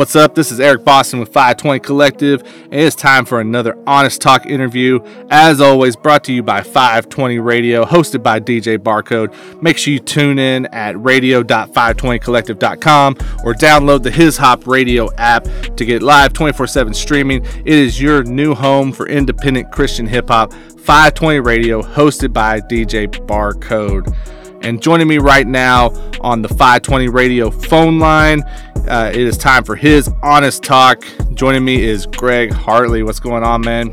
What's 0.00 0.16
up? 0.16 0.34
This 0.34 0.50
is 0.50 0.58
Eric 0.60 0.82
Boston 0.82 1.20
with 1.20 1.30
520 1.30 1.78
Collective, 1.80 2.40
and 2.40 2.72
it's 2.72 2.96
time 2.96 3.26
for 3.26 3.38
another 3.38 3.76
Honest 3.86 4.22
Talk 4.22 4.46
interview. 4.46 5.00
As 5.28 5.60
always, 5.60 5.94
brought 5.94 6.24
to 6.24 6.32
you 6.32 6.42
by 6.42 6.62
520 6.62 7.38
Radio, 7.38 7.84
hosted 7.84 8.22
by 8.22 8.40
DJ 8.40 8.78
Barcode. 8.78 9.60
Make 9.60 9.76
sure 9.76 9.92
you 9.92 9.98
tune 9.98 10.38
in 10.38 10.64
at 10.72 10.98
radio.520collective.com 10.98 13.16
or 13.44 13.52
download 13.52 14.02
the 14.02 14.10
His 14.10 14.38
Hop 14.38 14.66
Radio 14.66 15.12
app 15.16 15.44
to 15.76 15.84
get 15.84 16.02
live 16.02 16.32
24 16.32 16.66
7 16.66 16.94
streaming. 16.94 17.44
It 17.44 17.66
is 17.66 18.00
your 18.00 18.24
new 18.24 18.54
home 18.54 18.92
for 18.92 19.06
independent 19.06 19.70
Christian 19.70 20.06
hip 20.06 20.30
hop. 20.30 20.54
520 20.54 21.40
Radio, 21.40 21.82
hosted 21.82 22.32
by 22.32 22.60
DJ 22.60 23.06
Barcode. 23.26 24.16
And 24.62 24.82
joining 24.82 25.08
me 25.08 25.16
right 25.16 25.46
now 25.46 25.88
on 26.20 26.42
the 26.42 26.48
520 26.48 27.08
radio 27.08 27.50
phone 27.50 27.98
line, 27.98 28.42
uh, 28.88 29.10
it 29.12 29.20
is 29.20 29.38
time 29.38 29.64
for 29.64 29.74
his 29.74 30.10
honest 30.22 30.62
talk. 30.62 31.02
Joining 31.32 31.64
me 31.64 31.82
is 31.82 32.04
Greg 32.04 32.52
Hartley. 32.52 33.02
What's 33.02 33.20
going 33.20 33.42
on, 33.42 33.62
man? 33.62 33.88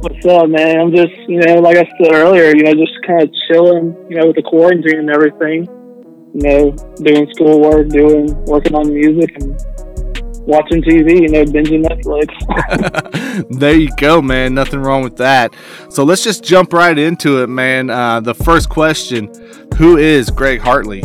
What's 0.00 0.24
up, 0.24 0.48
man? 0.48 0.80
I'm 0.80 0.96
just, 0.96 1.12
you 1.28 1.40
know, 1.40 1.56
like 1.56 1.76
I 1.76 1.84
said 1.84 2.14
earlier, 2.14 2.56
you 2.56 2.62
know, 2.62 2.72
just 2.72 2.92
kind 3.06 3.22
of 3.22 3.30
chilling, 3.48 3.94
you 4.08 4.16
know, 4.18 4.28
with 4.28 4.36
the 4.36 4.42
quarantine 4.42 5.00
and 5.00 5.10
everything. 5.10 5.66
You 6.34 6.40
know, 6.40 6.70
doing 7.02 7.28
schoolwork, 7.34 7.90
doing, 7.90 8.34
working 8.46 8.74
on 8.74 8.92
music, 8.94 9.36
and 9.42 9.60
watching 10.46 10.82
TV, 10.82 11.22
you 11.22 11.28
know, 11.28 11.44
binging 11.44 11.84
Netflix. 11.84 13.48
there 13.58 13.74
you 13.74 13.90
go, 13.96 14.20
man. 14.20 14.54
Nothing 14.54 14.80
wrong 14.80 15.02
with 15.02 15.16
that. 15.16 15.54
So 15.90 16.04
let's 16.04 16.24
just 16.24 16.44
jump 16.44 16.72
right 16.72 16.96
into 16.96 17.42
it, 17.42 17.48
man. 17.48 17.90
Uh, 17.90 18.20
the 18.20 18.34
first 18.34 18.68
question 18.68 19.32
Who 19.76 19.96
is 19.96 20.30
Greg 20.30 20.60
Hartley? 20.60 21.02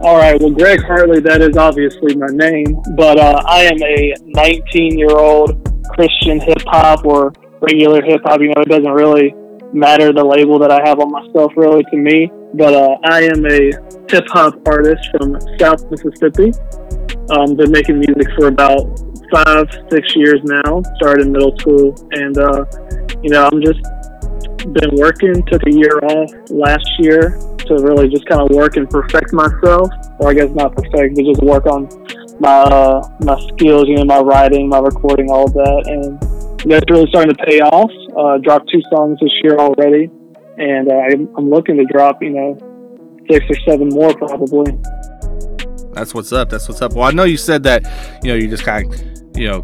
All 0.00 0.18
right, 0.18 0.40
well, 0.40 0.50
Greg 0.50 0.84
Hartley, 0.84 1.20
that 1.20 1.40
is 1.40 1.56
obviously 1.56 2.14
my 2.16 2.28
name, 2.28 2.80
but 2.96 3.18
uh, 3.18 3.42
I 3.46 3.64
am 3.64 3.82
a 3.82 4.14
19 4.24 4.98
year 4.98 5.10
old 5.10 5.66
Christian 5.94 6.38
hip 6.38 6.62
hop 6.66 7.04
or 7.04 7.32
regular 7.60 8.02
hip 8.02 8.20
hop. 8.24 8.40
You 8.40 8.48
know, 8.48 8.60
it 8.60 8.68
doesn't 8.68 8.92
really 8.92 9.34
matter 9.72 10.12
the 10.12 10.24
label 10.24 10.58
that 10.58 10.70
I 10.70 10.86
have 10.86 11.00
on 11.00 11.10
myself, 11.10 11.52
really, 11.56 11.82
to 11.84 11.96
me. 11.96 12.30
But 12.54 12.74
uh, 12.74 12.96
I 13.04 13.22
am 13.22 13.44
a 13.46 13.72
hip 14.10 14.26
hop 14.28 14.54
artist 14.66 15.08
from 15.10 15.40
South 15.58 15.90
Mississippi. 15.90 16.52
Um, 17.30 17.56
been 17.56 17.72
making 17.72 17.98
music 17.98 18.28
for 18.38 18.48
about 18.48 18.86
five, 19.32 19.66
six 19.90 20.14
years 20.14 20.40
now. 20.44 20.82
Started 20.96 21.26
in 21.26 21.32
middle 21.32 21.56
school, 21.58 21.94
and 22.12 22.38
uh, 22.38 22.64
you 23.22 23.30
know, 23.30 23.48
I'm 23.50 23.60
just 23.62 23.82
been 24.72 24.94
working. 24.94 25.42
Took 25.46 25.62
a 25.66 25.72
year 25.72 25.98
off 26.02 26.30
last 26.50 26.88
year 26.98 27.38
to 27.66 27.74
really 27.82 28.08
just 28.08 28.26
kind 28.26 28.40
of 28.42 28.50
work 28.50 28.76
and 28.76 28.88
perfect 28.88 29.32
myself, 29.32 29.90
or 30.18 30.30
I 30.30 30.34
guess 30.34 30.50
not 30.54 30.74
perfect, 30.74 31.16
but 31.16 31.24
just 31.24 31.42
work 31.42 31.66
on 31.66 31.88
my 32.40 32.62
uh, 32.62 33.02
my 33.20 33.38
skills. 33.48 33.88
You 33.88 33.96
know, 33.96 34.04
my 34.04 34.20
writing, 34.20 34.68
my 34.68 34.78
recording, 34.78 35.30
all 35.30 35.46
of 35.46 35.54
that, 35.54 35.82
and 35.86 36.62
you 36.62 36.70
know, 36.70 36.76
it's 36.76 36.90
really 36.90 37.06
starting 37.08 37.34
to 37.34 37.44
pay 37.44 37.60
off. 37.60 37.90
Uh, 38.16 38.38
dropped 38.38 38.70
two 38.70 38.82
songs 38.94 39.18
this 39.20 39.32
year 39.42 39.56
already, 39.58 40.10
and 40.58 40.90
uh, 40.90 41.26
I'm 41.36 41.50
looking 41.50 41.76
to 41.76 41.84
drop, 41.84 42.22
you 42.22 42.30
know, 42.30 42.58
six 43.30 43.44
or 43.50 43.56
seven 43.68 43.88
more 43.88 44.14
probably. 44.14 44.72
That's 45.96 46.12
what's 46.12 46.30
up. 46.30 46.50
That's 46.50 46.68
what's 46.68 46.82
up. 46.82 46.92
Well, 46.92 47.08
I 47.08 47.10
know 47.10 47.24
you 47.24 47.38
said 47.38 47.62
that, 47.62 47.82
you 48.22 48.28
know, 48.28 48.36
you 48.36 48.48
just 48.48 48.64
kind 48.64 48.92
of, 48.92 49.00
you 49.36 49.48
know, 49.48 49.62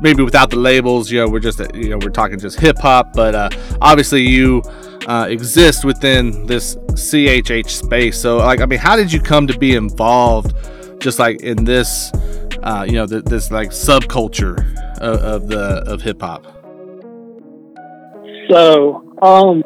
maybe 0.00 0.22
without 0.22 0.48
the 0.48 0.56
labels, 0.56 1.10
you 1.10 1.20
know, 1.20 1.28
we're 1.28 1.40
just, 1.40 1.60
you 1.74 1.90
know, 1.90 1.98
we're 1.98 2.10
talking 2.10 2.38
just 2.38 2.58
hip 2.58 2.78
hop, 2.78 3.12
but 3.12 3.34
uh, 3.34 3.50
obviously 3.82 4.22
you 4.22 4.62
uh, 5.06 5.26
exist 5.28 5.84
within 5.84 6.46
this 6.46 6.76
CHH 6.76 7.68
space. 7.68 8.18
So, 8.18 8.38
like, 8.38 8.62
I 8.62 8.66
mean, 8.66 8.78
how 8.78 8.96
did 8.96 9.12
you 9.12 9.20
come 9.20 9.46
to 9.46 9.58
be 9.58 9.74
involved, 9.74 10.54
just 11.00 11.18
like 11.18 11.42
in 11.42 11.64
this, 11.64 12.10
uh, 12.62 12.86
you 12.86 12.94
know, 12.94 13.06
th- 13.06 13.24
this 13.24 13.50
like 13.50 13.68
subculture 13.68 14.58
of, 14.98 15.20
of 15.20 15.48
the 15.48 15.82
of 15.86 16.00
hip 16.00 16.22
hop? 16.22 16.46
So, 18.50 19.04
um, 19.20 19.62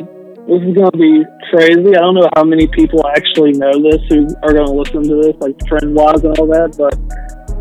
this 0.49 0.63
is 0.63 0.75
going 0.75 0.91
to 0.91 0.99
be 0.99 1.23
crazy. 1.51 1.95
I 1.95 2.01
don't 2.01 2.15
know 2.15 2.29
how 2.35 2.45
many 2.45 2.67
people 2.67 3.07
actually 3.07 3.53
know 3.53 3.73
this 3.73 4.03
who 4.09 4.27
are 4.43 4.53
going 4.53 4.67
to 4.67 4.73
listen 4.73 5.03
to 5.05 5.17
this, 5.23 5.37
like 5.41 5.57
friend 5.69 5.95
wise 5.95 6.23
and 6.25 6.37
all 6.39 6.47
that, 6.49 6.75
but 6.77 6.99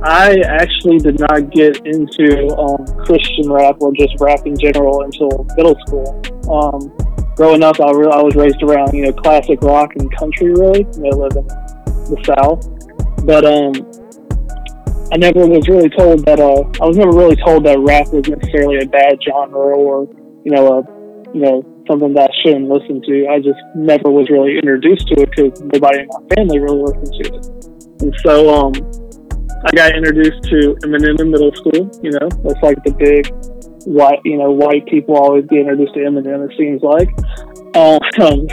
I 0.03 0.41
actually 0.49 0.97
did 0.97 1.19
not 1.19 1.51
get 1.51 1.77
into 1.85 2.49
um, 2.57 2.81
Christian 3.05 3.51
rap 3.51 3.77
or 3.81 3.93
just 3.93 4.15
rap 4.19 4.41
in 4.45 4.57
general 4.57 5.01
until 5.01 5.45
middle 5.55 5.77
school. 5.85 6.09
Um, 6.49 6.89
growing 7.35 7.61
up, 7.61 7.79
I, 7.79 7.91
re- 7.91 8.09
I 8.09 8.21
was 8.21 8.35
raised 8.35 8.63
around, 8.63 8.93
you 8.93 9.05
know, 9.05 9.13
classic 9.13 9.61
rock 9.61 9.91
and 9.97 10.09
country, 10.17 10.49
really. 10.49 10.87
You 10.97 11.03
know, 11.05 11.17
live 11.17 11.37
in 11.37 11.45
the 11.45 12.17
South. 12.25 12.65
But 13.25 13.45
um, 13.45 13.77
I 15.13 15.17
never 15.17 15.45
was 15.45 15.67
really 15.69 15.89
told 15.89 16.25
that, 16.25 16.39
uh, 16.39 16.65
I 16.81 16.87
was 16.87 16.97
never 16.97 17.11
really 17.11 17.35
told 17.35 17.63
that 17.65 17.77
rap 17.77 18.07
was 18.09 18.27
necessarily 18.27 18.79
a 18.81 18.87
bad 18.87 19.19
genre 19.21 19.77
or, 19.77 20.09
you 20.43 20.51
know, 20.51 20.79
a, 20.79 21.37
you 21.37 21.41
know, 21.41 21.70
something 21.87 22.13
that 22.13 22.29
I 22.29 22.33
shouldn't 22.41 22.69
listen 22.69 23.01
to. 23.01 23.27
I 23.27 23.39
just 23.39 23.59
never 23.75 24.09
was 24.09 24.29
really 24.29 24.57
introduced 24.57 25.07
to 25.09 25.21
it 25.21 25.29
because 25.31 25.61
nobody 25.61 25.99
in 25.99 26.07
my 26.07 26.35
family 26.35 26.59
really 26.59 26.81
listened 26.81 27.13
to 27.13 27.25
it. 27.33 27.43
And 28.01 28.13
so 28.25 28.49
um, 28.49 28.73
I 29.65 29.71
got 29.75 29.95
introduced 29.95 30.43
to 30.49 30.75
Eminem 30.83 31.19
in 31.19 31.31
middle 31.31 31.53
school. 31.53 31.89
You 32.01 32.11
know, 32.17 32.27
that's 32.43 32.61
like 32.63 32.81
the 32.83 32.93
big 32.97 33.29
white, 33.85 34.19
you 34.25 34.37
know, 34.37 34.51
white 34.51 34.85
people 34.87 35.15
always 35.15 35.45
get 35.45 35.59
introduced 35.59 35.93
to 35.93 36.01
Eminem. 36.01 36.49
It 36.49 36.57
seems 36.57 36.81
like. 36.81 37.09
Um, 37.75 38.01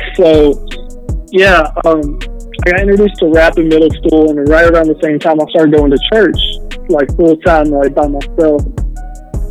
so 0.15 0.53
yeah, 1.33 1.73
um, 1.85 2.19
I 2.67 2.71
got 2.71 2.81
introduced 2.81 3.17
to 3.21 3.29
rap 3.29 3.59
in 3.59 3.69
middle 3.69 3.91
school, 3.91 4.31
and 4.31 4.49
right 4.49 4.69
around 4.71 4.89
the 4.89 4.99
same 5.03 5.19
time, 5.19 5.41
I 5.41 5.45
started 5.51 5.75
going 5.75 5.91
to 5.91 5.99
church, 6.13 6.39
like 6.89 7.09
full 7.17 7.37
time, 7.39 7.67
like 7.67 7.95
by 7.95 8.09
myself. 8.09 8.63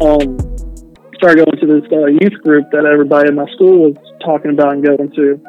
Um, 0.02 0.38
started 1.18 1.46
going 1.46 1.58
to 1.58 1.68
this 1.68 1.92
uh, 1.92 2.06
youth 2.06 2.38
group 2.44 2.70
that 2.72 2.86
everybody 2.86 3.30
in 3.30 3.36
my 3.36 3.50
school 3.54 3.90
was 3.90 3.98
talking 4.24 4.52
about 4.52 4.74
and 4.74 4.86
going 4.86 5.12
to. 5.12 5.42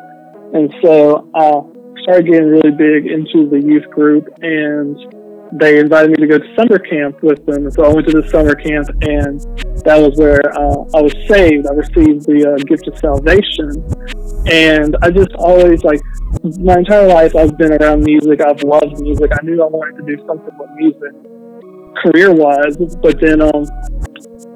And 0.57 0.73
so 0.83 1.29
I 1.35 1.61
started 2.03 2.27
getting 2.27 2.49
really 2.49 2.73
big 2.73 3.07
into 3.07 3.49
the 3.49 3.61
youth 3.61 3.89
group, 3.91 4.27
and 4.41 4.97
they 5.61 5.79
invited 5.79 6.11
me 6.11 6.17
to 6.17 6.27
go 6.27 6.39
to 6.39 6.55
summer 6.57 6.79
camp 6.79 7.23
with 7.23 7.45
them. 7.47 7.69
And 7.69 7.73
so 7.73 7.85
I 7.85 7.93
went 7.93 8.09
to 8.09 8.21
the 8.21 8.29
summer 8.29 8.55
camp, 8.55 8.89
and 9.05 9.41
that 9.85 9.97
was 10.01 10.17
where 10.17 10.41
uh, 10.57 10.85
I 10.97 11.01
was 11.05 11.13
saved. 11.29 11.67
I 11.67 11.73
received 11.73 12.25
the 12.25 12.49
uh, 12.49 12.57
gift 12.65 12.89
of 12.89 12.97
salvation. 12.99 13.85
And 14.49 14.97
I 15.03 15.11
just 15.11 15.33
always, 15.37 15.85
like, 15.85 16.01
my 16.61 16.79
entire 16.79 17.09
life, 17.09 17.37
I've 17.37 17.57
been 17.59 17.73
around 17.73 18.05
music. 18.05 18.41
I've 18.41 18.63
loved 18.63 19.01
music. 19.01 19.31
I 19.33 19.45
knew 19.45 19.63
I 19.63 19.67
wanted 19.67 20.01
to 20.01 20.05
do 20.05 20.17
something 20.27 20.55
with 20.57 20.71
music 20.77 21.13
career 22.05 22.33
wise. 22.33 22.77
But 23.03 23.21
then, 23.21 23.43
um, 23.43 23.65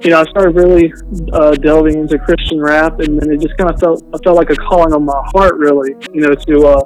you 0.04 0.10
know, 0.10 0.20
I 0.20 0.24
started 0.30 0.56
really 0.56 0.92
uh, 1.32 1.52
delving 1.52 1.98
into 1.98 2.18
Christian 2.18 2.60
rap, 2.60 2.98
and 2.98 3.20
then 3.20 3.30
it 3.30 3.40
just 3.40 3.56
kind 3.56 3.70
of 3.70 3.78
felt 3.78 4.02
I 4.12 4.18
felt 4.24 4.36
like 4.36 4.50
a 4.50 4.56
calling 4.56 4.92
on 4.92 5.04
my 5.04 5.22
heart, 5.32 5.56
really, 5.56 5.94
you 6.12 6.22
know, 6.22 6.34
to 6.34 6.66
uh, 6.66 6.84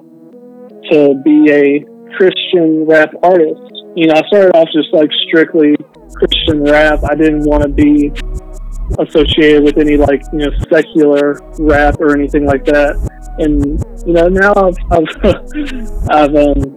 to 0.92 1.14
be 1.24 1.50
a 1.50 1.84
Christian 2.16 2.84
rap 2.86 3.10
artist. 3.22 3.60
You 3.96 4.08
know, 4.08 4.14
I 4.14 4.22
started 4.26 4.54
off 4.54 4.68
just 4.72 4.92
like 4.92 5.08
strictly 5.28 5.76
Christian 6.14 6.62
rap. 6.64 7.00
I 7.08 7.14
didn't 7.14 7.44
want 7.44 7.62
to 7.62 7.68
be 7.68 8.12
associated 8.98 9.64
with 9.64 9.78
any 9.78 9.96
like 9.96 10.22
you 10.32 10.38
know 10.40 10.50
secular 10.70 11.40
rap 11.58 11.98
or 12.00 12.14
anything 12.14 12.44
like 12.44 12.64
that. 12.66 12.96
And 13.38 13.82
you 14.06 14.12
know, 14.12 14.28
now 14.28 14.52
I've 14.52 14.76
I've, 14.92 15.08
I've 16.10 16.34
um, 16.36 16.76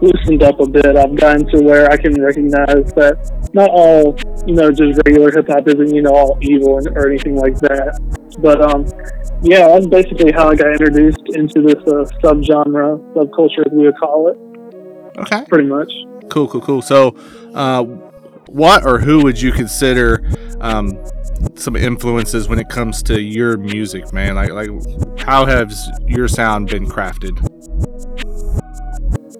loosened 0.00 0.42
up 0.42 0.60
a 0.60 0.68
bit. 0.68 0.96
I've 0.96 1.14
gotten 1.14 1.46
to 1.48 1.62
where 1.62 1.90
I 1.90 1.96
can 1.96 2.20
recognize 2.20 2.92
that 2.94 3.50
not 3.52 3.70
all, 3.70 4.16
you 4.46 4.54
know, 4.54 4.70
just 4.70 5.00
regular 5.04 5.30
hip 5.32 5.48
hop 5.48 5.66
isn't, 5.66 5.94
you 5.94 6.02
know, 6.02 6.14
all 6.14 6.38
evil 6.40 6.80
or 6.94 7.08
anything 7.08 7.36
like 7.36 7.58
that. 7.60 7.98
But 8.38 8.60
um, 8.62 8.86
yeah, 9.42 9.68
that's 9.68 9.86
basically 9.86 10.32
how 10.32 10.48
I 10.48 10.54
got 10.54 10.68
introduced 10.68 11.22
into 11.34 11.62
this 11.62 11.82
uh, 11.86 12.04
subgenre, 12.22 12.98
subculture, 13.14 13.66
as 13.66 13.72
we 13.72 13.84
would 13.86 13.98
call 13.98 14.28
it. 14.28 15.18
Okay. 15.18 15.44
Pretty 15.48 15.68
much. 15.68 15.90
Cool, 16.30 16.48
cool, 16.48 16.60
cool. 16.60 16.82
So, 16.82 17.16
uh, 17.54 17.84
what 18.46 18.84
or 18.86 18.98
who 18.98 19.22
would 19.24 19.40
you 19.40 19.52
consider 19.52 20.22
um, 20.60 20.98
some 21.54 21.76
influences 21.76 22.48
when 22.48 22.58
it 22.58 22.68
comes 22.68 23.02
to 23.04 23.20
your 23.20 23.56
music, 23.56 24.12
man? 24.12 24.36
Like, 24.36 24.50
like 24.50 24.70
how 25.18 25.44
has 25.46 25.88
your 26.06 26.28
sound 26.28 26.68
been 26.68 26.86
crafted? 26.86 27.36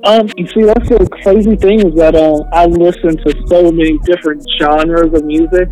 Um, 0.09 0.27
you 0.39 0.47
see, 0.47 0.65
that's 0.65 0.89
the 0.89 1.07
crazy 1.21 1.55
thing 1.55 1.85
is 1.85 1.93
that 2.01 2.17
um, 2.17 2.49
I 2.55 2.65
listen 2.65 3.13
to 3.13 3.31
so 3.45 3.71
many 3.71 3.99
different 4.09 4.41
genres 4.57 5.13
of 5.13 5.23
music 5.29 5.69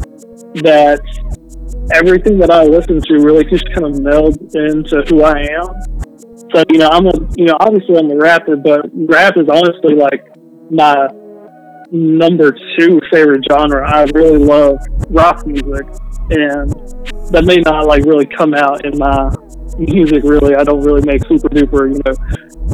that 0.60 1.00
everything 1.94 2.36
that 2.44 2.50
I 2.50 2.64
listen 2.64 3.00
to 3.00 3.14
really 3.24 3.44
just 3.48 3.64
kind 3.72 3.88
of 3.88 3.96
melds 3.96 4.36
into 4.52 5.00
who 5.08 5.24
I 5.24 5.40
am. 5.56 5.72
So 6.52 6.62
you 6.68 6.76
know, 6.76 6.92
I'm 6.92 7.06
a 7.06 7.16
you 7.40 7.46
know 7.46 7.56
obviously 7.60 7.96
I'm 7.96 8.10
a 8.10 8.16
rapper, 8.16 8.56
but 8.56 8.84
rap 8.92 9.40
is 9.40 9.48
honestly 9.48 9.96
like 9.96 10.20
my 10.68 11.08
number 11.90 12.52
two 12.76 13.00
favorite 13.10 13.40
genre. 13.48 13.88
I 13.88 14.04
really 14.12 14.36
love 14.36 14.76
rock 15.08 15.46
music, 15.46 15.88
and 16.28 16.68
that 17.32 17.44
may 17.46 17.56
not 17.64 17.86
like 17.86 18.04
really 18.04 18.26
come 18.26 18.52
out 18.52 18.84
in 18.84 18.98
my 18.98 19.32
music. 19.78 20.22
Really, 20.24 20.54
I 20.54 20.64
don't 20.64 20.82
really 20.82 21.02
make 21.02 21.22
super 21.26 21.48
duper 21.48 21.92
you 21.92 22.00
know 22.04 22.14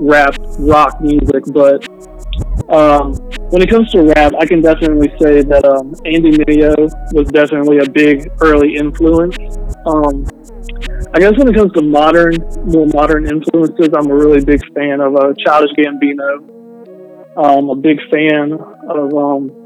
rap 0.00 0.36
rock 0.58 1.00
music, 1.00 1.44
but 1.52 1.88
Um, 2.68 3.12
when 3.52 3.60
it 3.60 3.68
comes 3.68 3.90
to 3.92 4.02
rap, 4.02 4.32
I 4.40 4.46
can 4.46 4.62
definitely 4.62 5.12
say 5.20 5.42
that 5.42 5.64
um, 5.64 5.94
Andy 6.06 6.30
Mineo 6.32 6.74
was 7.12 7.28
definitely 7.28 7.78
a 7.78 7.88
big 7.88 8.30
early 8.40 8.76
influence. 8.76 9.36
Um, 9.84 10.26
I 11.12 11.20
guess 11.20 11.36
when 11.36 11.48
it 11.48 11.54
comes 11.54 11.72
to 11.72 11.82
modern, 11.82 12.36
more 12.64 12.86
modern 12.86 13.28
influences, 13.28 13.90
I'm 13.94 14.10
a 14.10 14.14
really 14.14 14.42
big 14.42 14.62
fan 14.74 15.00
of 15.00 15.14
uh, 15.14 15.34
Childish 15.44 15.72
Gambino. 15.76 16.40
I'm 17.36 17.68
a 17.68 17.76
big 17.76 17.98
fan 18.10 18.52
of. 18.88 19.61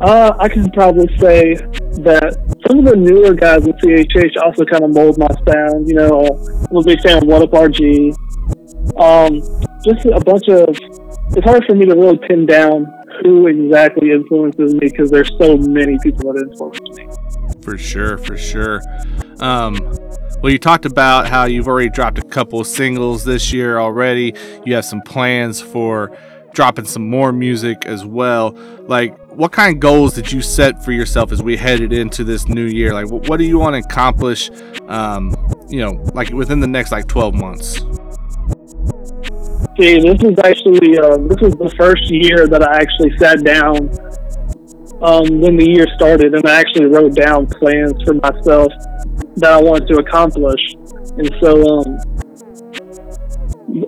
Uh, 0.00 0.32
I 0.38 0.48
can 0.48 0.70
probably 0.70 1.06
say 1.18 1.54
that 2.02 2.36
some 2.66 2.80
of 2.80 2.84
the 2.84 2.96
newer 2.96 3.34
guys 3.34 3.66
in 3.66 3.72
CHH 3.74 4.36
also 4.42 4.64
kind 4.64 4.84
of 4.84 4.94
mold 4.94 5.18
my 5.18 5.28
sound. 5.48 5.88
You 5.88 5.94
know, 5.94 6.26
I'm 6.70 6.76
a 6.76 6.82
big 6.82 7.00
fan 7.00 7.18
of 7.18 7.24
What 7.24 7.42
Up 7.42 7.50
RG. 7.50 8.14
Um, 8.98 9.40
just 9.84 10.06
a 10.06 10.20
bunch 10.20 10.48
of 10.48 10.76
it's 11.36 11.44
hard 11.44 11.64
for 11.66 11.74
me 11.74 11.86
to 11.86 11.94
really 11.94 12.18
pin 12.18 12.46
down 12.46 12.86
who 13.22 13.46
exactly 13.46 14.10
influences 14.10 14.74
me 14.74 14.80
because 14.80 15.10
there's 15.10 15.30
so 15.38 15.56
many 15.56 15.98
people 16.02 16.32
that 16.32 16.40
influence 16.40 16.80
me. 16.96 17.08
For 17.62 17.78
sure, 17.78 18.18
for 18.18 18.36
sure. 18.36 18.82
Um, 19.40 19.78
well, 20.42 20.52
you 20.52 20.58
talked 20.58 20.84
about 20.84 21.28
how 21.28 21.44
you've 21.44 21.68
already 21.68 21.88
dropped 21.88 22.18
a 22.18 22.22
couple 22.22 22.62
singles 22.64 23.24
this 23.24 23.52
year 23.52 23.78
already. 23.78 24.34
You 24.66 24.74
have 24.74 24.84
some 24.84 25.00
plans 25.00 25.60
for 25.60 26.16
dropping 26.52 26.84
some 26.84 27.08
more 27.08 27.32
music 27.32 27.86
as 27.86 28.04
well. 28.04 28.50
Like, 28.86 29.16
what 29.36 29.52
kind 29.52 29.74
of 29.74 29.80
goals 29.80 30.14
did 30.14 30.30
you 30.30 30.40
set 30.40 30.84
for 30.84 30.92
yourself 30.92 31.32
as 31.32 31.42
we 31.42 31.56
headed 31.56 31.92
into 31.92 32.24
this 32.24 32.48
new 32.48 32.64
year? 32.64 32.92
Like, 32.92 33.10
what 33.28 33.38
do 33.38 33.44
you 33.44 33.58
want 33.58 33.74
to 33.74 33.80
accomplish? 33.80 34.50
Um, 34.88 35.34
you 35.68 35.80
know, 35.80 35.92
like 36.14 36.30
within 36.30 36.60
the 36.60 36.66
next 36.66 36.92
like 36.92 37.06
12 37.08 37.34
months. 37.34 37.80
See, 39.78 39.98
this 39.98 40.22
is 40.22 40.38
actually 40.44 40.98
uh, 40.98 41.16
this 41.26 41.42
is 41.42 41.54
the 41.56 41.72
first 41.76 42.08
year 42.08 42.46
that 42.46 42.62
I 42.62 42.76
actually 42.76 43.16
sat 43.18 43.42
down 43.42 43.90
um, 45.02 45.40
when 45.40 45.56
the 45.56 45.68
year 45.68 45.86
started, 45.96 46.34
and 46.34 46.46
I 46.46 46.60
actually 46.60 46.86
wrote 46.86 47.14
down 47.14 47.46
plans 47.46 48.00
for 48.04 48.14
myself 48.14 48.70
that 49.36 49.50
I 49.50 49.60
wanted 49.60 49.88
to 49.88 49.96
accomplish. 49.98 50.60
And 51.18 51.30
so, 51.40 51.62
um, 51.66 51.98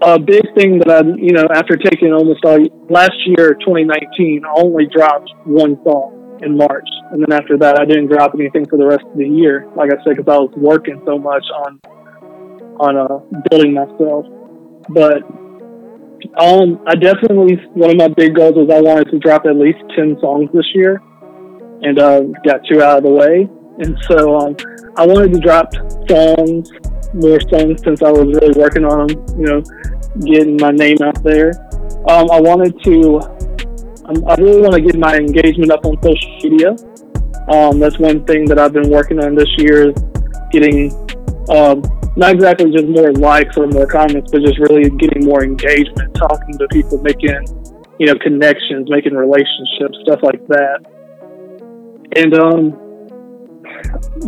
a 0.06 0.18
big 0.20 0.42
thing 0.54 0.78
that 0.78 0.88
I, 0.88 1.02
you 1.18 1.32
know, 1.32 1.46
after 1.52 1.76
taking 1.76 2.12
almost 2.12 2.44
all 2.44 2.62
last 2.88 3.18
year, 3.26 3.54
2019, 3.58 4.42
I 4.44 4.60
only 4.62 4.86
dropped 4.86 5.30
one 5.44 5.82
song 5.82 6.38
in 6.42 6.56
March, 6.56 6.88
and 7.10 7.20
then 7.20 7.32
after 7.32 7.58
that, 7.58 7.80
I 7.80 7.84
didn't 7.84 8.06
drop 8.06 8.32
anything 8.34 8.66
for 8.66 8.78
the 8.78 8.86
rest 8.86 9.02
of 9.02 9.18
the 9.18 9.26
year. 9.26 9.66
Like 9.74 9.90
I 9.90 9.96
said, 10.04 10.16
because 10.16 10.30
I 10.30 10.38
was 10.38 10.52
working 10.56 11.02
so 11.04 11.18
much 11.18 11.44
on 11.66 11.80
on 12.78 12.96
uh, 12.96 13.18
building 13.50 13.74
myself. 13.74 14.26
But 14.90 15.26
um, 16.38 16.78
I 16.86 16.94
definitely 16.94 17.56
one 17.74 17.90
of 17.90 17.96
my 17.96 18.08
big 18.08 18.36
goals 18.36 18.54
was 18.54 18.70
I 18.70 18.80
wanted 18.80 19.10
to 19.10 19.18
drop 19.18 19.44
at 19.46 19.56
least 19.56 19.82
ten 19.96 20.16
songs 20.20 20.50
this 20.54 20.66
year, 20.74 21.02
and 21.82 21.98
uh, 21.98 22.20
got 22.46 22.60
two 22.70 22.80
out 22.80 22.98
of 22.98 23.04
the 23.04 23.10
way. 23.10 23.48
And 23.78 23.98
so 24.04 24.38
um, 24.38 24.56
I 24.96 25.04
wanted 25.04 25.34
to 25.34 25.40
drop 25.40 25.74
songs, 26.08 26.70
more 27.12 27.40
songs, 27.50 27.82
since 27.82 28.02
I 28.02 28.10
was 28.10 28.30
really 28.38 28.54
working 28.56 28.84
on 28.84 29.08
them. 29.08 29.40
You 29.40 29.46
know, 29.46 29.62
getting 30.20 30.56
my 30.56 30.70
name 30.70 30.98
out 31.02 31.22
there. 31.22 31.52
Um, 32.08 32.30
I 32.30 32.40
wanted 32.40 32.82
to. 32.84 33.20
Um, 34.06 34.24
I 34.28 34.34
really 34.36 34.62
want 34.62 34.74
to 34.74 34.80
get 34.80 34.96
my 34.98 35.16
engagement 35.16 35.72
up 35.72 35.84
on 35.84 36.00
social 36.02 36.38
media. 36.42 36.76
Um, 37.48 37.78
that's 37.78 37.98
one 37.98 38.24
thing 38.24 38.44
that 38.46 38.58
I've 38.58 38.72
been 38.72 38.90
working 38.90 39.22
on 39.22 39.34
this 39.34 39.48
year, 39.58 39.90
is 39.90 39.96
getting 40.52 40.92
um, 41.50 41.82
not 42.16 42.34
exactly 42.34 42.70
just 42.72 42.86
more 42.86 43.12
likes 43.12 43.56
or 43.56 43.66
more 43.66 43.86
comments, 43.86 44.30
but 44.32 44.42
just 44.42 44.58
really 44.58 44.90
getting 44.90 45.24
more 45.24 45.44
engagement, 45.44 46.14
talking 46.14 46.58
to 46.58 46.66
people, 46.68 46.98
making 47.02 47.44
you 47.98 48.06
know 48.06 48.14
connections, 48.22 48.88
making 48.90 49.14
relationships, 49.14 49.98
stuff 50.02 50.20
like 50.22 50.44
that. 50.48 50.80
And 52.16 52.34
um, 52.34 52.70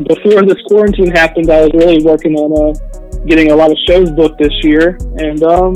before 0.04 0.42
this 0.44 0.60
quarantine 0.66 1.10
happened, 1.10 1.50
I 1.50 1.62
was 1.62 1.70
really 1.74 2.02
working 2.04 2.34
on 2.34 2.52
uh, 2.52 3.07
getting 3.26 3.50
a 3.50 3.56
lot 3.56 3.70
of 3.70 3.78
shows 3.86 4.10
booked 4.10 4.38
this 4.38 4.52
year, 4.62 4.98
and 5.16 5.42
um, 5.42 5.72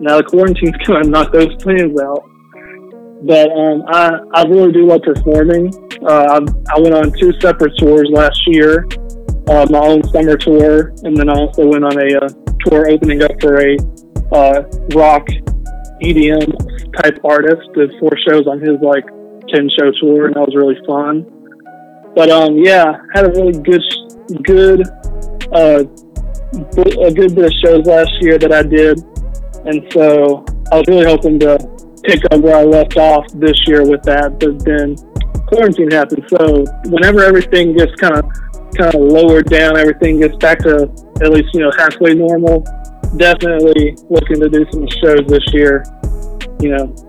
now 0.00 0.18
the 0.18 0.24
quarantine's 0.26 0.76
kind 0.86 1.04
of 1.04 1.08
knocked 1.08 1.32
those 1.32 1.54
plans 1.62 1.98
out. 2.00 2.28
But 3.22 3.50
um, 3.50 3.82
I 3.88 4.18
I 4.34 4.42
really 4.44 4.72
do 4.72 4.86
love 4.86 5.02
performing. 5.02 5.72
Uh, 6.06 6.40
I, 6.70 6.78
went 6.78 6.94
on 6.94 7.12
two 7.18 7.32
separate 7.40 7.76
tours 7.76 8.08
last 8.12 8.40
year 8.46 8.86
uh, 9.48 9.66
my 9.70 9.78
own 9.78 10.02
summer 10.08 10.36
tour, 10.36 10.92
and 11.02 11.16
then 11.16 11.28
I 11.28 11.34
also 11.34 11.66
went 11.66 11.84
on 11.84 11.98
a 11.98 12.18
uh, 12.18 12.28
tour 12.66 12.90
opening 12.90 13.22
up 13.22 13.32
for 13.40 13.56
a 13.56 13.76
uh, 14.32 14.62
rock 14.94 15.26
EDM 16.02 16.92
type 17.00 17.18
artist. 17.24 17.62
Did 17.74 17.90
four 17.98 18.12
shows 18.28 18.46
on 18.46 18.60
his 18.60 18.76
like 18.82 19.04
ten 19.48 19.68
show 19.78 19.90
tour, 20.00 20.26
and 20.26 20.34
that 20.34 20.40
was 20.40 20.54
really 20.54 20.78
fun. 20.86 21.24
But 22.14 22.30
um, 22.30 22.58
yeah, 22.58 22.98
had 23.14 23.26
a 23.26 23.30
really 23.30 23.58
good, 23.62 23.82
good, 24.42 24.82
uh, 25.52 25.84
a 26.52 27.12
good 27.12 27.34
bit 27.34 27.44
of 27.44 27.52
shows 27.64 27.86
last 27.86 28.10
year 28.20 28.38
that 28.38 28.52
I 28.52 28.62
did, 28.62 28.98
and 29.66 29.84
so 29.92 30.44
I 30.72 30.76
was 30.76 30.84
really 30.88 31.04
hoping 31.04 31.38
to 31.40 31.58
pick 32.02 32.22
up 32.30 32.40
where 32.40 32.56
I 32.56 32.64
left 32.64 32.96
off 32.96 33.26
this 33.34 33.56
year 33.66 33.84
with 33.84 34.02
that. 34.04 34.38
But 34.40 34.64
then 34.64 34.96
quarantine 35.46 35.90
happened, 35.90 36.24
so 36.28 36.64
whenever 36.90 37.22
everything 37.22 37.76
gets 37.76 37.94
kind 37.96 38.14
of 38.14 38.24
kind 38.76 38.94
of 38.94 39.00
lowered 39.00 39.50
down, 39.50 39.76
everything 39.76 40.20
gets 40.20 40.36
back 40.36 40.60
to 40.60 40.88
at 41.22 41.30
least 41.30 41.48
you 41.54 41.60
know 41.60 41.70
halfway 41.76 42.14
normal. 42.14 42.64
Definitely 43.16 43.96
looking 44.10 44.40
to 44.40 44.48
do 44.48 44.64
some 44.70 44.86
shows 45.02 45.26
this 45.26 45.44
year. 45.52 45.84
You 46.60 46.76
know. 46.76 47.07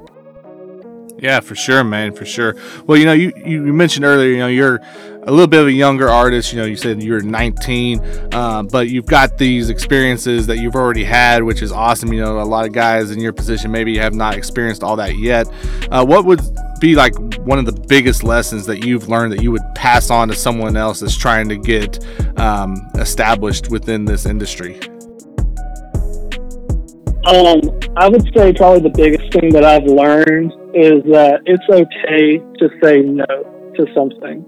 Yeah, 1.22 1.42
for 1.42 1.56
sure, 1.56 1.84
man, 1.84 2.14
for 2.14 2.26
sure. 2.26 2.56
Well, 2.86 2.98
you 2.98 3.06
know, 3.06 3.14
you, 3.14 3.34
you 3.46 3.62
mentioned 3.74 4.06
earlier, 4.06 4.30
you 4.30 4.38
know, 4.38 4.48
you're 4.48 4.80
a 5.24 5.32
little 5.32 5.48
bit 5.48 5.60
of 5.60 5.68
a 5.68 5.72
younger 5.72 6.08
artist. 6.08 6.54
You 6.54 6.60
know, 6.60 6.66
you 6.66 6.78
said 6.78 7.04
you're 7.04 7.22
19, 7.22 8.00
uh, 8.34 8.64
but 8.64 8.90
you've 8.90 9.06
got 9.06 9.38
these 9.38 9.70
experiences 9.70 10.48
that 10.48 10.60
you've 10.60 10.76
already 10.76 11.04
had, 11.04 11.44
which 11.44 11.62
is 11.62 11.72
awesome. 11.72 12.14
You 12.14 12.22
know, 12.22 12.42
a 12.42 12.44
lot 12.44 12.66
of 12.66 12.72
guys 12.72 13.12
in 13.12 13.20
your 13.20 13.34
position 13.34 13.72
maybe 13.72 13.98
have 13.98 14.14
not 14.14 14.36
experienced 14.36 14.82
all 14.82 14.96
that 14.96 15.18
yet. 15.18 15.48
Uh, 15.92 16.06
what 16.06 16.26
would 16.26 16.42
be 16.80 16.96
like 16.96 17.14
one 17.40 17.60
of 17.60 17.66
the 17.66 17.86
biggest 17.88 18.24
lessons 18.24 18.66
that 18.66 18.86
you've 18.86 19.10
learned 19.10 19.34
that 19.34 19.44
you 19.44 19.52
would 19.52 19.64
pass 19.76 20.10
on 20.10 20.30
to 20.30 20.36
someone 20.36 20.78
else 20.78 21.02
that's 21.02 21.18
trying 21.18 21.50
to 21.50 21.58
get 21.58 22.00
um, 22.40 22.76
established 22.96 23.70
within 23.70 24.06
this 24.06 24.26
industry? 24.26 24.80
Um, 27.26 27.62
I 27.98 28.08
would 28.08 28.24
say 28.34 28.54
probably 28.54 28.80
the 28.80 28.94
biggest 28.96 29.19
thing 29.32 29.50
that 29.54 29.64
I've 29.64 29.86
learned 29.86 30.52
is 30.74 31.04
that 31.12 31.42
it's 31.46 31.64
okay 31.70 32.38
to 32.60 32.70
say 32.82 33.02
no 33.02 33.26
to 33.76 33.86
something. 33.94 34.46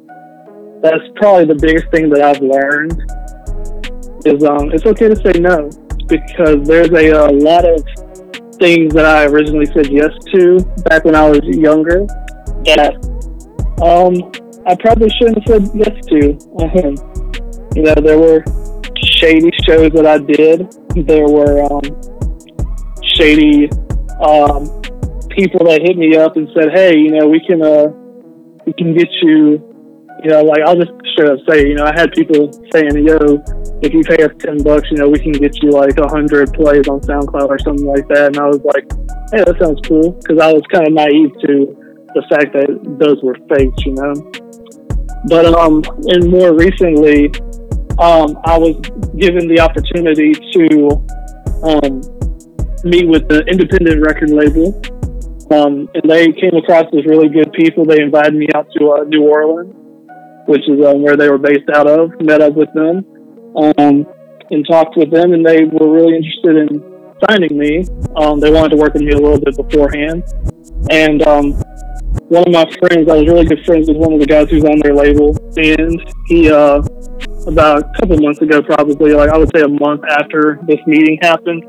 That's 0.81 1.03
probably 1.15 1.45
the 1.45 1.59
biggest 1.59 1.89
thing 1.91 2.09
that 2.09 2.21
I've 2.21 2.41
learned 2.41 2.97
is 4.25 4.43
um, 4.43 4.71
it's 4.71 4.85
okay 4.85 5.09
to 5.09 5.15
say 5.15 5.39
no 5.39 5.69
because 6.07 6.67
there's 6.67 6.89
a, 6.91 7.09
a 7.11 7.31
lot 7.31 7.65
of 7.65 7.83
things 8.59 8.93
that 8.93 9.05
I 9.05 9.25
originally 9.25 9.65
said 9.67 9.91
yes 9.91 10.11
to 10.33 10.59
back 10.85 11.05
when 11.05 11.15
I 11.15 11.29
was 11.29 11.41
younger 11.43 12.05
that 12.65 12.93
um, 13.81 14.13
I 14.67 14.75
probably 14.75 15.09
shouldn't 15.09 15.47
have 15.47 15.63
said 15.63 15.71
yes 15.73 16.05
to. 16.07 16.38
Um, 16.61 16.93
you 17.75 17.83
know, 17.83 17.95
there 17.95 18.19
were 18.19 18.43
shady 18.97 19.50
shows 19.65 19.91
that 19.93 20.05
I 20.05 20.17
did. 20.19 20.69
There 21.07 21.27
were 21.27 21.63
um, 21.63 21.81
shady 23.15 23.69
um, 24.21 24.69
people 25.29 25.65
that 25.65 25.81
hit 25.81 25.97
me 25.97 26.15
up 26.15 26.37
and 26.37 26.47
said, 26.53 26.71
"Hey, 26.73 26.95
you 26.95 27.11
know, 27.11 27.27
we 27.27 27.39
can 27.45 27.61
uh, 27.61 27.87
we 28.65 28.73
can 28.73 28.95
get 28.95 29.09
you." 29.21 29.67
You 30.23 30.29
know, 30.29 30.43
like 30.43 30.61
I'll 30.61 30.77
just 30.77 30.91
straight 31.13 31.31
up 31.31 31.39
say, 31.49 31.67
you 31.67 31.73
know, 31.73 31.85
I 31.85 31.93
had 31.97 32.11
people 32.11 32.53
saying, 32.71 32.93
"Yo, 33.01 33.41
if 33.81 33.91
you 33.93 34.03
pay 34.03 34.21
us 34.23 34.31
ten 34.37 34.61
bucks, 34.61 34.87
you 34.91 34.97
know, 34.97 35.09
we 35.09 35.17
can 35.17 35.31
get 35.31 35.61
you 35.63 35.71
like 35.71 35.97
a 35.97 36.07
hundred 36.07 36.53
plays 36.53 36.87
on 36.87 37.01
SoundCloud 37.01 37.49
or 37.49 37.57
something 37.59 37.87
like 37.87 38.07
that." 38.09 38.27
And 38.27 38.37
I 38.37 38.45
was 38.45 38.61
like, 38.61 38.85
"Hey, 39.33 39.43
that 39.43 39.57
sounds 39.59 39.81
cool," 39.87 40.11
because 40.11 40.37
I 40.37 40.53
was 40.53 40.61
kind 40.71 40.85
of 40.85 40.93
naive 40.93 41.33
to 41.41 41.81
the 42.13 42.23
fact 42.29 42.53
that 42.53 42.69
those 42.99 43.17
were 43.23 43.35
fakes, 43.49 43.81
you 43.85 43.95
know. 43.97 44.13
But 45.25 45.45
um, 45.45 45.81
and 46.13 46.29
more 46.29 46.53
recently, 46.53 47.33
um, 47.97 48.37
I 48.45 48.57
was 48.57 48.77
given 49.17 49.47
the 49.47 49.59
opportunity 49.59 50.33
to 50.33 51.01
um, 51.65 52.01
meet 52.83 53.07
with 53.07 53.31
an 53.31 53.47
independent 53.47 54.01
record 54.01 54.29
label, 54.29 54.73
um, 55.51 55.89
and 55.93 56.03
they 56.09 56.31
came 56.31 56.55
across 56.55 56.85
as 56.97 57.05
really 57.05 57.29
good 57.29 57.51
people. 57.53 57.85
They 57.85 58.01
invited 58.01 58.33
me 58.33 58.47
out 58.55 58.67
to 58.77 58.91
uh, 58.91 59.03
New 59.03 59.23
Orleans, 59.23 59.73
which 60.47 60.67
is 60.69 60.83
um, 60.85 61.01
where 61.01 61.17
they 61.17 61.29
were 61.29 61.38
based 61.38 61.69
out 61.73 61.88
of. 61.88 62.11
Met 62.21 62.41
up 62.41 62.53
with 62.53 62.71
them 62.73 63.05
um, 63.55 64.05
and 64.50 64.65
talked 64.67 64.97
with 64.97 65.11
them, 65.11 65.33
and 65.33 65.45
they 65.45 65.65
were 65.65 65.91
really 65.91 66.15
interested 66.15 66.57
in 66.57 66.83
signing 67.27 67.57
me. 67.57 67.85
Um, 68.15 68.39
they 68.39 68.51
wanted 68.51 68.69
to 68.69 68.77
work 68.77 68.93
with 68.93 69.03
me 69.03 69.11
a 69.11 69.19
little 69.19 69.39
bit 69.39 69.55
beforehand, 69.55 70.23
and 70.89 71.21
um, 71.23 71.53
one 72.31 72.47
of 72.47 72.53
my 72.53 72.65
friends, 72.79 73.09
I 73.09 73.15
was 73.15 73.27
really 73.27 73.45
good 73.45 73.63
friends 73.65 73.88
with 73.88 73.97
one 73.97 74.13
of 74.13 74.19
the 74.19 74.25
guys 74.25 74.50
who's 74.50 74.63
on 74.63 74.79
their 74.79 74.95
label, 74.95 75.35
and 75.57 76.00
he, 76.27 76.50
uh, 76.50 76.81
about 77.45 77.83
a 77.83 77.91
couple 78.00 78.17
months 78.19 78.41
ago, 78.41 78.61
probably 78.61 79.13
like 79.13 79.29
I 79.29 79.38
would 79.38 79.51
say 79.55 79.61
a 79.61 79.67
month 79.67 80.03
after 80.09 80.59
this 80.67 80.79
meeting 80.88 81.19
happened, 81.21 81.63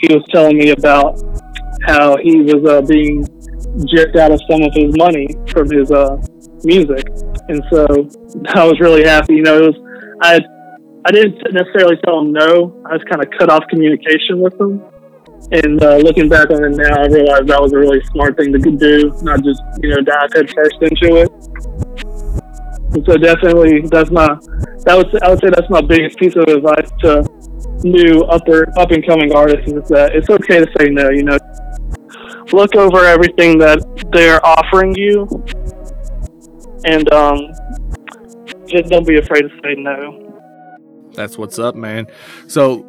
he 0.00 0.14
was 0.14 0.24
telling 0.32 0.58
me 0.58 0.70
about 0.70 1.20
how 1.86 2.16
he 2.22 2.42
was 2.42 2.64
uh, 2.68 2.82
being 2.82 3.26
jerked 3.86 4.16
out 4.16 4.32
of 4.32 4.40
some 4.50 4.62
of 4.62 4.72
his 4.74 4.96
money 4.96 5.28
from 5.50 5.70
his 5.70 5.90
uh, 5.90 6.16
music, 6.64 7.06
and 7.48 7.62
so 7.70 7.86
I 8.54 8.64
was 8.64 8.78
really 8.80 9.04
happy. 9.04 9.36
You 9.36 9.42
know, 9.42 9.62
it 9.62 9.66
was 9.66 9.76
I 10.22 10.40
I 11.04 11.10
didn't 11.10 11.40
necessarily 11.52 11.96
tell 12.04 12.20
him 12.20 12.32
no. 12.32 12.82
I 12.86 12.96
just 12.96 13.08
kind 13.08 13.24
of 13.24 13.30
cut 13.38 13.50
off 13.50 13.64
communication 13.70 14.40
with 14.40 14.58
him. 14.60 14.82
And 15.50 15.82
uh, 15.82 15.96
looking 15.98 16.28
back 16.28 16.50
on 16.50 16.62
it 16.64 16.76
now, 16.76 17.02
I 17.02 17.06
realized 17.06 17.46
that 17.46 17.62
was 17.62 17.72
a 17.72 17.78
really 17.78 18.02
smart 18.12 18.36
thing 18.36 18.52
to 18.52 18.58
do, 18.58 19.14
not 19.22 19.42
just 19.42 19.62
you 19.82 19.90
know 19.90 20.02
dive 20.02 20.30
head 20.34 20.50
first 20.50 20.76
into 20.82 21.24
it. 21.24 21.30
And 22.92 23.04
so 23.06 23.16
definitely, 23.16 23.82
that's 23.88 24.10
my 24.10 24.26
that 24.84 24.96
was 24.96 25.06
I 25.22 25.30
would 25.30 25.40
say 25.40 25.50
that's 25.50 25.70
my 25.70 25.80
biggest 25.80 26.18
piece 26.18 26.34
of 26.36 26.44
advice 26.48 26.90
to 27.00 27.24
new 27.84 28.22
upper 28.22 28.72
up 28.78 28.90
and 28.90 29.04
coming 29.06 29.34
artists 29.34 29.70
is 29.70 29.88
that 29.88 30.14
it's 30.14 30.28
okay 30.30 30.64
to 30.64 30.70
say 30.78 30.88
no. 30.90 31.10
You 31.10 31.24
know, 31.24 31.38
look 32.52 32.74
over 32.76 33.04
everything 33.04 33.58
that 33.58 33.80
they're 34.12 34.44
offering 34.44 34.94
you, 34.94 35.26
and 36.84 37.12
um, 37.12 37.52
just 38.66 38.90
don't 38.90 39.06
be 39.06 39.18
afraid 39.18 39.42
to 39.42 39.50
say 39.62 39.74
no. 39.76 40.24
That's 41.14 41.36
what's 41.36 41.58
up, 41.58 41.74
man. 41.74 42.06
So 42.46 42.88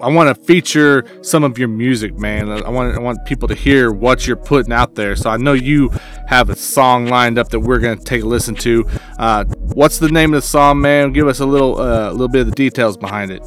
I 0.00 0.08
want 0.08 0.34
to 0.34 0.44
feature 0.44 1.04
some 1.22 1.44
of 1.44 1.58
your 1.58 1.68
music, 1.68 2.18
man. 2.18 2.50
I 2.50 2.68
want 2.68 2.96
I 2.96 3.00
want 3.00 3.24
people 3.24 3.48
to 3.48 3.54
hear 3.54 3.92
what 3.92 4.26
you're 4.26 4.36
putting 4.36 4.72
out 4.72 4.94
there. 4.94 5.16
So 5.16 5.30
I 5.30 5.36
know 5.36 5.52
you 5.52 5.90
have 6.26 6.50
a 6.50 6.56
song 6.56 7.06
lined 7.06 7.38
up 7.38 7.48
that 7.50 7.60
we're 7.60 7.78
gonna 7.78 7.96
take 7.96 8.22
a 8.22 8.26
listen 8.26 8.54
to. 8.56 8.86
Uh, 9.18 9.44
what's 9.74 9.98
the 9.98 10.08
name 10.08 10.34
of 10.34 10.42
the 10.42 10.46
song, 10.46 10.80
man? 10.80 11.12
Give 11.12 11.28
us 11.28 11.40
a 11.40 11.46
little 11.46 11.80
uh, 11.80 12.10
little 12.10 12.28
bit 12.28 12.42
of 12.42 12.46
the 12.46 12.54
details 12.54 12.96
behind 12.96 13.30
it. 13.30 13.42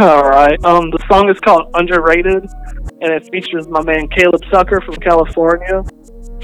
All 0.00 0.22
right. 0.22 0.62
Um, 0.64 0.90
the 0.90 0.98
song 1.10 1.28
is 1.28 1.38
called 1.40 1.68
Underrated, 1.74 2.46
and 3.00 3.12
it 3.12 3.28
features 3.32 3.66
my 3.66 3.82
man 3.82 4.06
Caleb 4.08 4.40
Tucker 4.52 4.80
from 4.80 4.94
California. 4.96 5.82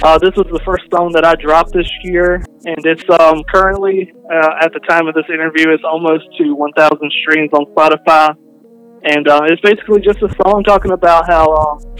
Uh, 0.02 0.18
this 0.18 0.34
was 0.34 0.46
the 0.50 0.58
first 0.64 0.82
song 0.90 1.12
that 1.12 1.24
I 1.24 1.36
dropped 1.36 1.72
this 1.72 1.88
year, 2.02 2.42
and 2.64 2.78
it's 2.84 3.04
um, 3.20 3.44
currently, 3.52 4.12
uh, 4.26 4.58
at 4.60 4.72
the 4.72 4.80
time 4.88 5.06
of 5.06 5.14
this 5.14 5.26
interview, 5.28 5.70
it's 5.70 5.84
almost 5.84 6.24
to 6.38 6.54
1,000 6.54 7.12
streams 7.22 7.50
on 7.52 7.64
Spotify. 7.74 8.34
And 9.04 9.28
uh, 9.28 9.42
it's 9.44 9.62
basically 9.62 10.00
just 10.00 10.20
a 10.22 10.34
song 10.42 10.64
talking 10.64 10.90
about 10.90 11.28
how 11.28 11.54
um, 11.54 11.94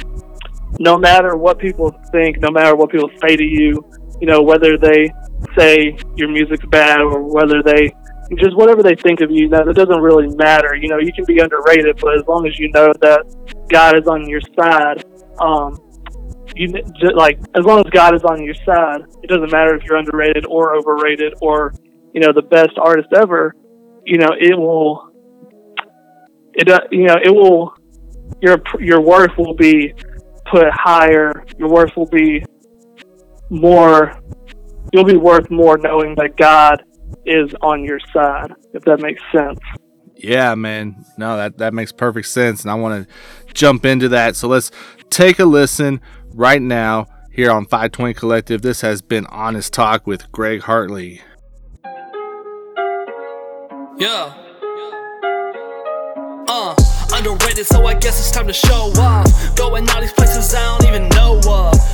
no 0.81 0.99
matter 0.99 1.37
what 1.37 1.61
people 1.61 1.97
think, 2.11 2.41
no 2.41 2.51
matter 2.51 2.75
what 2.75 2.91
people 2.91 3.11
say 3.23 3.37
to 3.37 3.45
you, 3.45 3.79
you 4.21 4.27
know, 4.27 4.43
whether 4.43 4.77
they 4.77 5.09
say 5.57 5.97
your 6.17 6.29
music's 6.31 6.67
bad 6.67 7.01
or 7.01 7.23
whether 7.23 7.63
they 7.63 7.95
just 8.37 8.57
whatever 8.57 8.83
they 8.83 8.95
think 8.95 9.21
of 9.21 9.31
you, 9.31 9.49
that 9.49 9.67
it 9.67 9.75
doesn't 9.75 10.01
really 10.01 10.29
matter. 10.37 10.77
You 10.77 10.89
know, 10.89 10.99
you 10.99 11.13
can 11.13 11.25
be 11.25 11.39
underrated, 11.39 11.99
but 12.01 12.19
as 12.19 12.27
long 12.27 12.47
as 12.47 12.59
you 12.59 12.71
know 12.73 12.93
that 13.01 13.25
God 13.71 13.97
is 13.97 14.07
on 14.07 14.29
your 14.29 14.41
side, 14.55 15.05
um, 15.41 15.79
you 16.55 16.69
just, 17.01 17.15
like 17.15 17.39
as 17.55 17.65
long 17.65 17.81
as 17.81 17.91
God 17.91 18.15
is 18.15 18.25
on 18.25 18.43
your 18.43 18.55
side, 18.67 19.01
it 19.23 19.29
doesn't 19.29 19.51
matter 19.51 19.75
if 19.75 19.85
you're 19.85 19.97
underrated 19.97 20.45
or 20.47 20.77
overrated 20.77 21.35
or 21.41 21.73
you 22.13 22.21
know 22.21 22.33
the 22.33 22.43
best 22.43 22.79
artist 22.79 23.09
ever. 23.15 23.55
You 24.05 24.19
know 24.19 24.31
it 24.39 24.57
will. 24.59 25.11
It 26.55 26.69
uh, 26.69 26.81
you 26.91 27.05
know 27.05 27.17
it 27.23 27.31
will. 27.31 27.75
Your 28.43 28.61
your 28.79 29.01
worth 29.01 29.37
will 29.39 29.55
be 29.55 29.95
put 30.51 30.65
higher. 30.73 31.45
Your 31.59 31.69
worth 31.69 31.97
will 31.97 32.07
be 32.09 32.45
more. 33.49 34.21
You'll 34.93 35.05
be 35.05 35.17
worth 35.17 35.51
more 35.51 35.79
knowing 35.79 36.15
that 36.17 36.37
God 36.37 36.83
is 37.29 37.55
on 37.63 37.85
your 37.85 38.01
side. 38.13 38.53
If 38.73 38.85
that 38.85 39.01
makes 39.01 39.23
sense. 39.33 39.61
Yeah, 40.17 40.55
man. 40.55 41.05
No, 41.17 41.37
that 41.37 41.59
that 41.59 41.75
makes 41.75 41.93
perfect 41.93 42.27
sense, 42.29 42.63
and 42.63 42.71
I 42.71 42.75
want 42.75 43.07
to 43.07 43.55
jump 43.55 43.85
into 43.85 44.09
that. 44.11 44.35
So 44.37 44.49
let's 44.49 44.71
take 45.11 45.39
a 45.39 45.45
listen 45.45 46.01
right 46.35 46.61
now 46.61 47.07
here 47.33 47.51
on 47.51 47.67
520 47.67 48.15
Collective. 48.15 48.63
This 48.63 48.81
has 48.81 49.01
been 49.01 49.27
Honest 49.27 49.73
Talk 49.73 50.07
with 50.07 50.31
Greg 50.33 50.63
Hartley. 50.63 51.21
Yeah. 53.99 54.35
Uh, 56.49 56.75
underrated, 57.13 57.67
so 57.67 57.87
I 57.87 57.95
guess 57.95 58.19
it's 58.19 58.31
time 58.31 58.47
to 58.47 58.53
show 58.53 58.93
off. 58.97 59.57
Going 59.57 59.89
all 59.91 60.01
these 60.01 60.13
places 60.13 60.55
I 60.55 60.79
don't 60.79 60.89
even 60.89 61.09
know 61.11 61.41
of. 61.49 61.88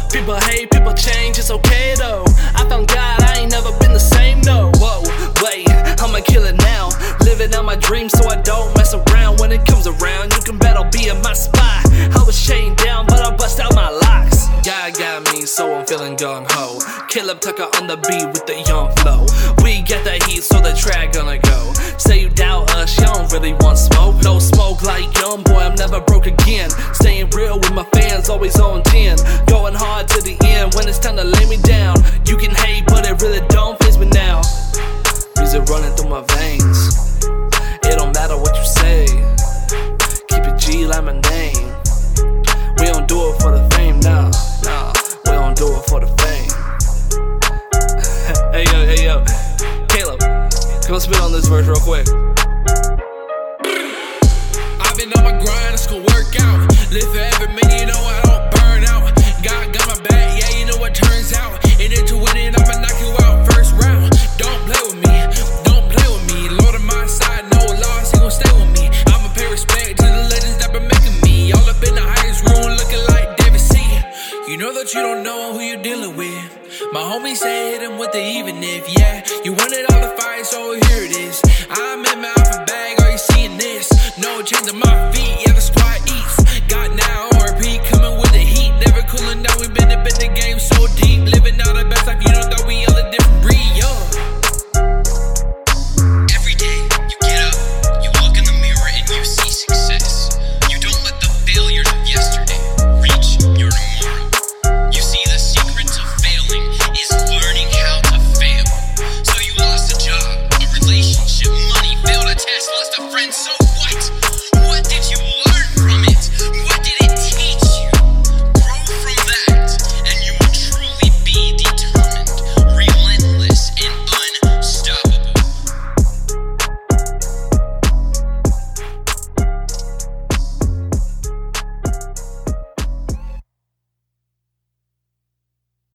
Gung 16.24 16.46
ho. 16.52 16.80
Caleb 17.08 17.38
Tucker 17.40 17.68
on 17.76 17.86
the 17.86 17.98
beat 18.08 18.24
with 18.32 18.46
the 18.46 18.56
young 18.64 18.88
flow. 19.04 19.28
We 19.62 19.82
get 19.82 20.04
the 20.08 20.16
heat, 20.24 20.42
so 20.42 20.56
the 20.60 20.72
track 20.72 21.12
gonna 21.12 21.36
go. 21.36 21.72
Say 21.98 22.22
you 22.22 22.30
doubt 22.30 22.70
us, 22.76 22.96
you 22.96 23.04
don't 23.04 23.30
really 23.30 23.52
want 23.60 23.76
smoke. 23.76 24.16
No 24.22 24.38
smoke 24.38 24.80
like 24.82 25.04
young 25.20 25.42
boy, 25.42 25.60
I'm 25.60 25.74
never 25.74 26.00
broke 26.00 26.26
again. 26.26 26.70
Staying 26.96 27.28
real 27.36 27.58
with 27.58 27.74
my 27.74 27.84
fans, 27.92 28.30
always 28.30 28.58
on 28.58 28.82
10. 28.84 29.18
Going 29.46 29.74
hard 29.74 30.08
to 30.08 30.22
the 30.22 30.36
end 30.48 30.72
when 30.74 30.88
it's 30.88 30.98
time 30.98 31.16
to 31.16 31.24
lay 31.24 31.44
me 31.44 31.58
been 55.04 55.18
on 55.18 55.24
my 55.24 55.44
grind, 55.44 55.74
it's 55.74 55.86
gonna 55.86 56.00
work 56.00 56.32
out. 56.40 56.60
Live 56.90 57.08
forever, 57.12 57.48
man, 57.48 57.70
you 57.78 57.86
know 57.86 58.00
I 58.00 58.20
don't 58.24 58.44
burn 58.56 58.84
out. 58.84 59.12
God 59.42 59.72
got 59.72 59.86
my 59.88 59.98
back, 60.08 60.40
yeah, 60.40 60.58
you 60.58 60.66
know 60.66 60.78
what 60.78 60.94
turns 60.94 61.32
out. 61.32 61.60
Into 61.80 62.16
winning, 62.16 62.54
I'ma 62.56 62.80
knock 62.80 62.96
you 63.00 63.12
out 63.24 63.44
first 63.52 63.72
round. 63.76 64.10
Don't 64.38 64.60
play 64.64 64.80
with 64.88 65.00
me, 65.04 65.16
don't 65.68 65.86
play 65.92 66.08
with 66.08 66.24
me. 66.32 66.48
Lord 66.48 66.74
on 66.74 66.84
my 66.86 67.06
side, 67.06 67.44
no 67.52 67.60
loss, 67.60 68.12
he 68.12 68.18
gon' 68.18 68.30
stay 68.30 68.52
with 68.56 68.72
me. 68.72 68.88
I'ma 69.12 69.28
pay 69.34 69.50
respect 69.50 69.98
to 70.00 70.06
the 70.06 70.24
legends 70.32 70.58
that 70.58 70.72
been 70.72 70.88
making 70.88 71.20
me. 71.20 71.52
All 71.52 71.68
up 71.68 71.82
in 71.84 71.94
the 71.94 72.00
highest 72.00 72.40
room, 72.48 72.72
looking 72.72 73.04
like 73.12 73.36
David 73.36 73.60
C. 73.60 73.76
You 74.48 74.56
know 74.56 74.72
that 74.72 74.94
you 74.94 75.02
don't 75.02 75.22
know 75.22 75.52
who 75.52 75.60
you're 75.60 75.82
dealing 75.82 76.16
with. 76.16 76.44
My 76.92 77.00
homie 77.00 77.36
say 77.36 77.72
hit 77.72 77.82
him 77.82 77.98
with 77.98 78.12
the 78.12 78.22
even 78.24 78.62
if, 78.62 78.88
yeah. 78.96 79.22
You 79.44 79.52
wanted 79.52 79.84
all 79.92 80.00
the 80.00 80.14
fire, 80.16 80.44
so 80.44 80.72
here 80.72 81.04
it 81.04 81.12
is. 81.12 81.43
Change 84.44 84.68
on 84.68 84.78
my 84.78 85.12
feet, 85.12 85.43